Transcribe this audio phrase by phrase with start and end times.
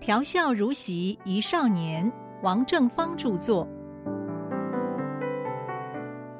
[0.00, 2.10] 调笑如席一少年，
[2.42, 3.68] 王正芳著作。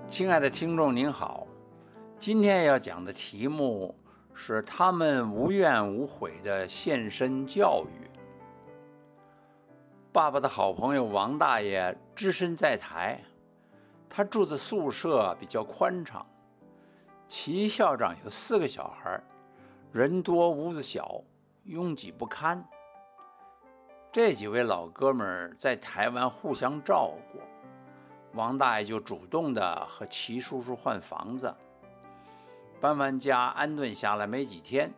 [0.08, 1.46] 亲爱的听众您好，
[2.18, 3.94] 今天要讲的题目
[4.32, 8.10] 是他们无怨无悔的献身教育。
[10.10, 13.20] 爸爸的好朋友王大爷只身在台，
[14.08, 16.26] 他住的宿舍比较宽敞。
[17.28, 19.22] 齐校长有四个小孩，
[19.92, 21.22] 人多屋子小，
[21.64, 22.66] 拥挤不堪。
[24.12, 27.38] 这几位老哥们儿在台湾互相照顾，
[28.32, 31.54] 王大爷就主动的和齐叔叔换房子。
[32.80, 34.92] 搬完家安顿下来没几天，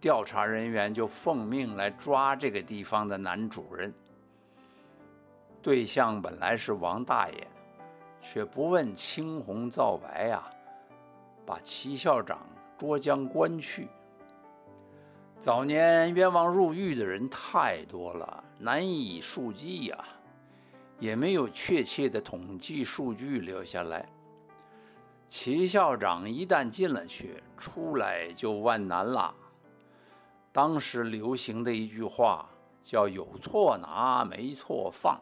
[0.00, 3.92] 调查人员就奉命来抓这个地方的男主人。
[5.60, 7.46] 对象本来是王大爷，
[8.22, 10.42] 却不问青红皂白呀，
[11.44, 12.38] 把齐校长
[12.78, 13.88] 捉将关去。
[15.42, 19.98] 早年冤枉入狱的人太多了，难以数计呀，
[21.00, 24.08] 也没有确切的统计数据留下来。
[25.28, 29.34] 齐校长一旦进了去，出来就万难了。
[30.52, 32.48] 当时流行的一句话
[32.84, 35.20] 叫“有错拿，没错放”。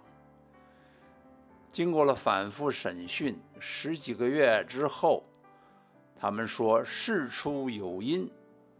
[1.72, 5.24] 经过了反复审讯，十几个月之后，
[6.14, 8.30] 他们说事出有因。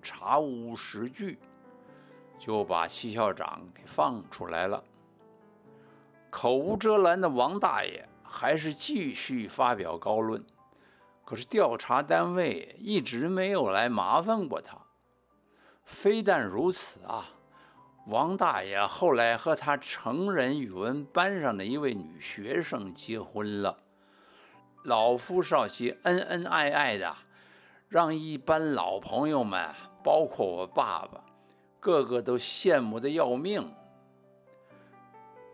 [0.02, 1.38] 查无实据，
[2.38, 4.82] 就把齐校长给放出来了。
[6.30, 10.44] 口无遮拦的王大爷还是继续发表高论，
[11.24, 14.78] 可是调查单位一直没有来麻烦过他。
[15.84, 17.30] 非但如此啊，
[18.06, 23.78] 王大爷后来和他成人语文班上的一位女学生结婚了，
[24.84, 27.14] 老夫少妻，恩恩爱爱的。
[27.88, 29.68] 让一般老朋友们，
[30.02, 31.20] 包括我爸爸，
[31.78, 33.70] 个个都羡慕的要命。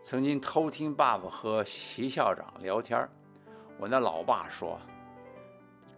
[0.01, 3.07] 曾经偷听爸爸和齐校长聊天，
[3.77, 4.79] 我那老爸说：“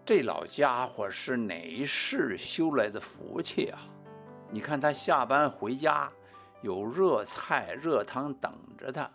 [0.05, 3.79] 这老家伙是哪一世修来的福气啊？
[4.49, 6.11] 你看他下班回家，
[6.61, 9.09] 有热菜热汤等着他，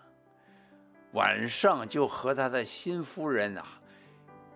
[1.13, 3.67] 晚上就和他的新夫人啊，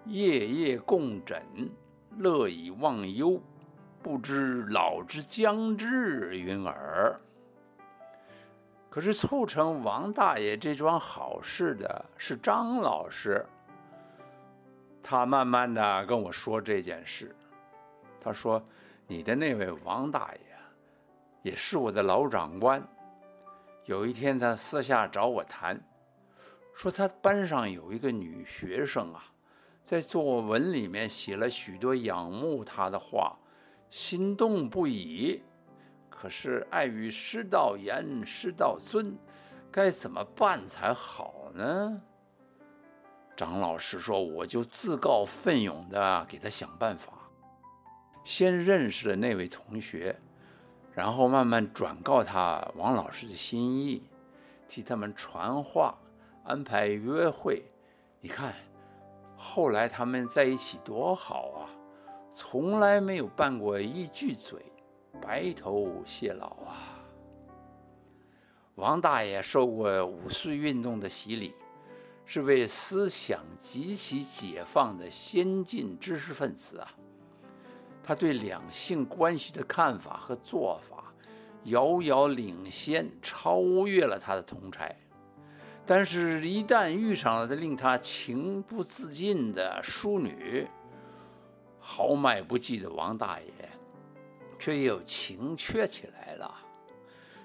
[0.06, 1.42] 夜夜共枕。”
[2.16, 3.40] 乐以忘忧，
[4.02, 7.18] 不知老之将至云耳。
[8.90, 13.44] 可是促成王大爷这桩好事的是张老师。
[15.02, 17.34] 他慢慢的跟我说这件事。
[18.20, 18.62] 他说
[19.06, 22.82] ：“你的那位王大爷，也是我的老长官。
[23.84, 25.80] 有一天他私下找我谈，
[26.74, 29.24] 说他班上有一个女学生啊。”
[29.84, 33.38] 在作文里面写了许多仰慕他的话，
[33.90, 35.42] 心动不已。
[36.08, 39.16] 可是碍于师道严、师道尊，
[39.70, 42.00] 该怎么办才好呢？
[43.36, 47.12] 张老师说：“我就自告奋勇的给他想办法。
[48.24, 50.18] 先认识了那位同学，
[50.92, 54.02] 然后慢慢转告他王老师的心意，
[54.66, 55.96] 替他们传话，
[56.44, 57.62] 安排约会。
[58.20, 58.54] 你看。”
[59.40, 61.47] 后来他们在一起多好，
[62.32, 64.60] 从来没有拌过一句嘴，
[65.20, 66.96] 白头偕老啊。
[68.76, 71.52] 王大爷受过五四运动的洗礼，
[72.24, 76.88] 是位思想极其解放的先进知识分子啊。
[78.04, 81.12] 他对两性关系的看法和做法，
[81.64, 84.88] 遥遥领先，超越了他的同差。
[85.84, 90.68] 但是，一旦遇上了令他情不自禁的淑女，
[91.90, 93.50] 豪迈不羁的王大爷，
[94.58, 96.54] 却又情缺起来了，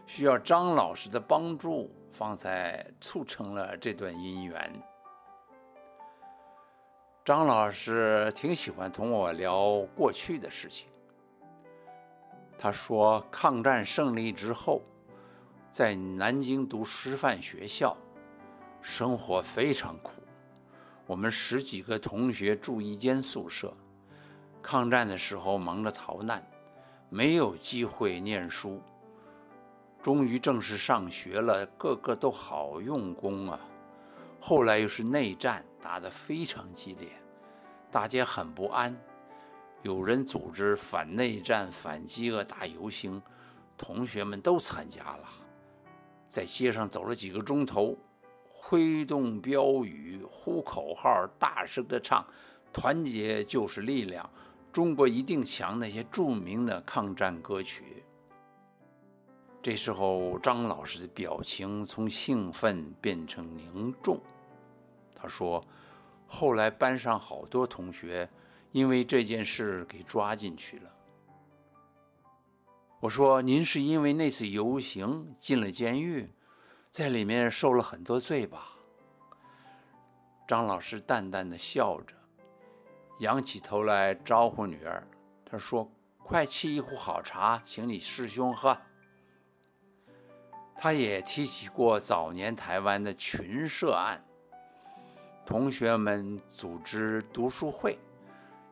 [0.06, 4.84] 需要张老师的帮助，方才促成了这段姻缘。
[7.24, 10.90] 张老师挺喜欢同我聊过去的事情。
[12.60, 14.82] 他说，抗战胜利之后，
[15.72, 17.96] 在南京读师范学校。
[18.82, 20.22] 生活非常苦，
[21.06, 23.74] 我们十几个同学住一间宿舍。
[24.64, 26.42] 抗战的时候忙着逃难，
[27.10, 28.82] 没有机会念书。
[30.02, 33.60] 终于正式上学了，个个都好用功啊。
[34.40, 37.10] 后来又是内战，打得非常激烈，
[37.92, 38.98] 大家很不安。
[39.82, 43.22] 有人组织反内战、反饥饿大游行，
[43.78, 45.30] 同学们都参加了，
[46.30, 47.98] 在街上走了几个钟头。
[48.66, 52.26] 挥动标语，呼口号，大声的唱
[52.72, 54.28] “团结就是力量，
[54.74, 58.04] 中国一定强”那些著名的抗战歌曲。
[59.62, 64.20] 这时候，张老师的表情从兴奋变成凝重。
[65.16, 65.64] 他说
[66.28, 68.30] ：“后来班上好多同学
[68.72, 70.90] 因为这件事给抓进去了。”
[73.00, 76.30] 我说：“您是因为那次游行进了监狱，
[76.92, 78.74] 在里面受了很多罪吧？”
[80.46, 82.16] 张老师淡淡的笑着，
[83.24, 85.02] 仰起头来招呼女儿。
[85.50, 85.90] 他说
[86.22, 88.78] ：“快沏一壶好茶，请你师兄喝。”
[90.76, 94.22] 他也提起过早年台湾的群社案，
[95.46, 97.98] 同学们组织读书会，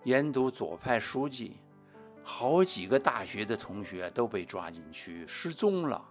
[0.04, 1.56] 研读左派书籍，
[2.22, 6.04] 好几个大学的同学都被抓进去失踪了。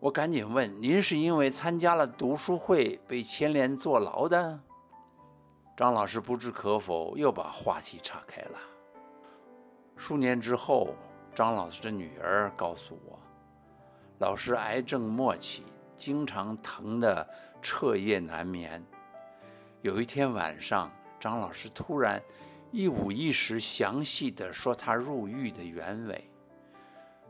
[0.00, 4.60] 我赶紧问：“您是因为参加了读书会被牵连坐牢的？”
[5.78, 8.58] 张老师不置可否，又把话题岔开了。
[9.96, 10.96] 数年之后，
[11.32, 13.16] 张老师的女儿告诉我。
[14.18, 15.62] 老师癌症末期，
[15.96, 17.24] 经常疼得
[17.62, 18.84] 彻夜难眠。
[19.80, 20.90] 有一天晚上，
[21.20, 22.20] 张老师突然
[22.72, 26.28] 一五一十详细的说他入狱的原委，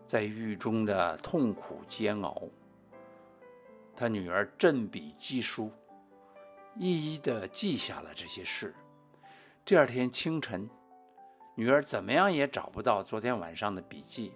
[0.06, 2.44] 在狱中的痛苦煎熬。
[3.94, 5.70] 他女儿振笔疾书，
[6.78, 8.74] 一一的记下了这些事。
[9.64, 10.70] 第二天清晨，
[11.54, 14.32] 女儿怎么样也找不到昨天晚上的笔记。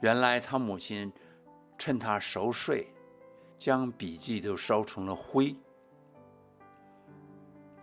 [0.00, 1.12] 原来她母亲。
[1.76, 2.86] 趁她熟睡，
[3.58, 5.54] 将笔记都烧成了灰。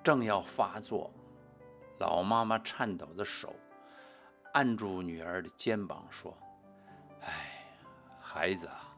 [0.02, 1.12] 正要发作，
[2.00, 3.54] 老妈妈颤抖的手
[4.54, 6.36] 按住女儿的肩膀，说
[7.22, 7.76] ：“哎，
[8.22, 8.96] 孩子啊，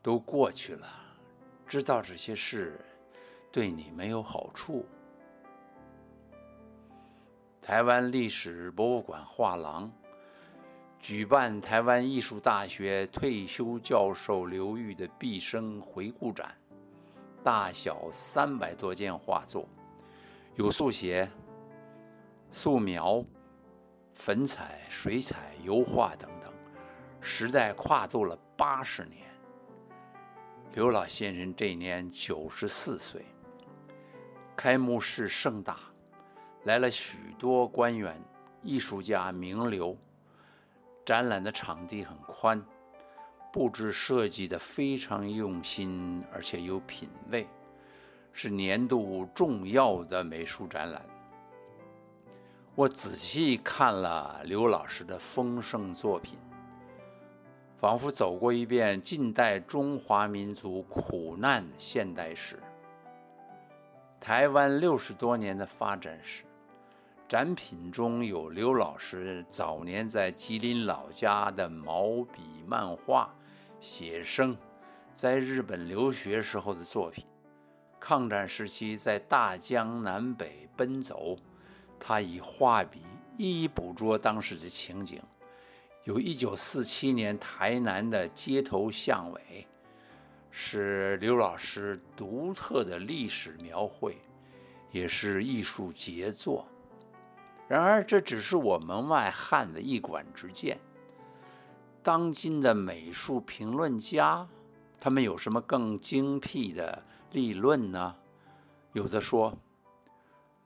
[0.00, 0.86] 都过去了，
[1.66, 2.80] 知道这些事
[3.52, 4.84] 对你没有好处。”
[7.60, 9.88] 台湾历史博物馆画廊。
[10.98, 16.56] 举办台湾艺术大学退休教授刘玉的毕生回顾展，
[17.42, 19.68] 大小三百多件画作，
[20.54, 21.28] 有速写、
[22.52, 23.24] 素描、
[24.12, 26.52] 粉彩、水彩、油画等等，
[27.20, 29.28] 时代跨度了八十年。
[30.74, 33.26] 刘老先生这年九十四岁，
[34.62, 35.76] 开幕式盛大，
[36.62, 38.16] 来了许多官员、
[38.62, 39.98] 艺术家、名流。
[41.04, 42.64] 展览的场地很宽，
[43.52, 47.44] 布置设计的非常用心，而且有品位，
[48.32, 51.04] 是年度重要的美术展览。
[52.76, 56.38] 我仔细看了刘老师的丰盛作品，
[57.80, 62.60] 仿佛走过一遍近代中华民族苦难现代史，
[64.22, 66.44] 台湾六十多年的发展史。
[67.28, 73.34] 展品中有刘老师早年在吉林老家的毛笔漫画、
[73.80, 74.56] 写生，
[75.12, 77.24] 在日本留学时候的作品，
[77.98, 81.36] 抗战时期在大江南北奔走，
[81.98, 83.00] 他以画笔
[83.36, 85.20] 一一捕捉当时的情景。
[86.04, 89.66] 有一九四七年台南的街头巷尾，
[90.54, 94.18] 是刘老师独特的历史描绘，
[94.90, 96.68] 也是艺术杰作。
[97.66, 100.78] 然而，这只是我门外汉的一管之见。
[102.02, 104.46] 当今的美术评论家，
[105.00, 108.14] 他们有什么更精辟的立论呢？
[108.92, 109.56] 有的说，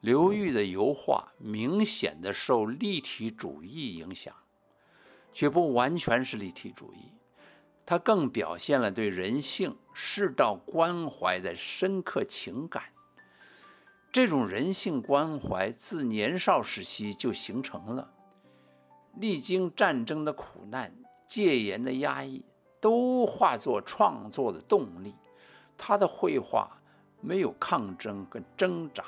[0.01, 4.35] 刘玉的油画明显的受立体主义影响，
[5.33, 7.13] 却不完全是立体主义，
[7.87, 12.83] 它更表现了对人性世道关怀的深刻情感。
[14.11, 18.13] 这种人性关怀自年少时期就形成了，
[19.15, 20.93] 历经战争的苦难、
[21.29, 22.43] 戒严的压抑，
[22.81, 25.15] 都化作创作的动力。
[25.79, 26.81] 他的绘画
[27.21, 29.05] 没有抗争跟挣扎，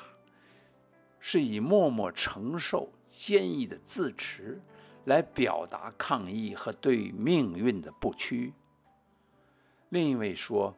[1.19, 4.61] 是以默默承受、坚毅的自持
[5.05, 8.53] 来表达抗议和对命运的不屈。
[9.89, 10.75] 另一位说，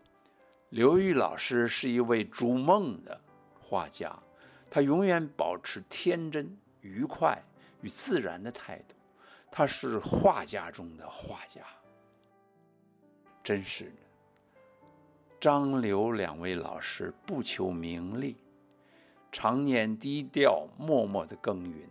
[0.70, 3.20] 刘玉老师是一位逐梦的。
[3.60, 4.14] 画家，
[4.70, 7.42] 他永远保持天真、愉快
[7.82, 8.96] 与自然的态度。
[9.50, 11.62] 他是画家中的画家。
[13.44, 13.98] 真是的，
[15.40, 18.38] 张刘两位老师不求名利，
[19.32, 21.90] 常年低调默默的耕耘，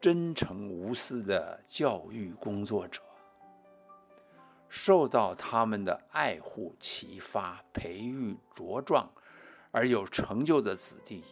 [0.00, 3.00] 真诚无私的教育工作者，
[4.68, 9.08] 受到他们的爱护、启发、培育、茁壮。
[9.70, 11.22] 而有成就的子弟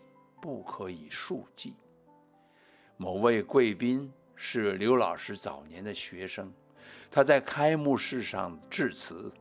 [0.42, 1.74] 不可以数计。
[2.98, 6.52] 某位贵宾是刘老师早年的学生，
[7.10, 9.32] 他在开幕式上致辞，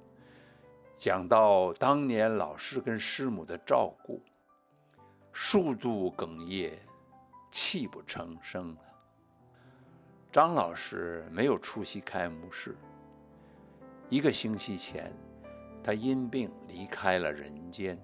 [0.95, 4.23] 讲到当年老师跟师母的照顾，
[5.33, 6.79] 数度哽咽，
[7.51, 8.75] 泣不成声。
[10.31, 12.77] 张老师没有出席开幕式。
[14.09, 15.11] 一个星期前，
[15.83, 17.97] 他因病离开了人间。